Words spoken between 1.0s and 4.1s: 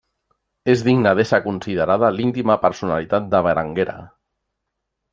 d'ésser considerada l'íntima personalitat de Berenguera.